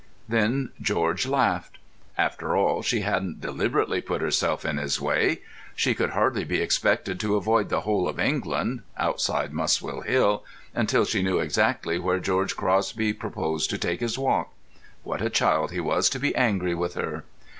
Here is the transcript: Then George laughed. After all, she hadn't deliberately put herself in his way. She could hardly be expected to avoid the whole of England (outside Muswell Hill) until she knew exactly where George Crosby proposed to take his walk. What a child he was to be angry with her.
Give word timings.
Then 0.27 0.71
George 0.81 1.27
laughed. 1.27 1.77
After 2.17 2.55
all, 2.55 2.81
she 2.81 3.01
hadn't 3.01 3.39
deliberately 3.39 4.01
put 4.01 4.19
herself 4.19 4.65
in 4.65 4.77
his 4.77 4.99
way. 4.99 5.41
She 5.75 5.93
could 5.93 6.09
hardly 6.09 6.43
be 6.43 6.59
expected 6.59 7.19
to 7.19 7.35
avoid 7.35 7.69
the 7.69 7.81
whole 7.81 8.07
of 8.09 8.17
England 8.19 8.81
(outside 8.97 9.53
Muswell 9.53 10.01
Hill) 10.01 10.43
until 10.73 11.05
she 11.05 11.21
knew 11.21 11.37
exactly 11.37 11.99
where 11.99 12.19
George 12.19 12.55
Crosby 12.57 13.13
proposed 13.13 13.69
to 13.69 13.77
take 13.77 13.99
his 13.99 14.17
walk. 14.17 14.51
What 15.03 15.21
a 15.21 15.29
child 15.29 15.69
he 15.71 15.79
was 15.79 16.09
to 16.09 16.19
be 16.19 16.35
angry 16.35 16.73
with 16.73 16.95
her. 16.95 17.23